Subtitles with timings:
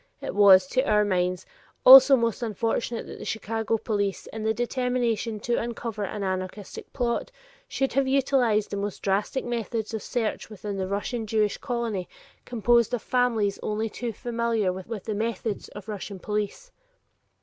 [0.19, 1.45] It was, to our minds,
[1.85, 7.29] also most unfortunate that the Chicago police in the determination to uncover an anarchistic plot
[7.67, 12.09] should have utilized the most drastic methods of search within the Russian Jewish colony
[12.45, 16.71] composed of families only too familiar with the methods of Russian police.